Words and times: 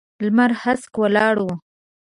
لمر 0.23 0.51
هسک 0.61 0.93
ولاړ 1.01 1.35
و. 1.45 1.47